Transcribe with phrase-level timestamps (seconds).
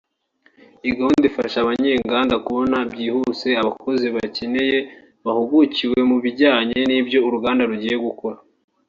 [0.83, 4.77] Iyi gahunda ifasha abanyenganda kubona byihuse abakozi bakeneye
[5.25, 8.37] bahugukiwe mu bijyanye n’ibyo uruganda rugiye gukora